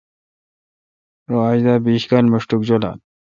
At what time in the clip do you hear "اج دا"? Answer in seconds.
1.49-1.73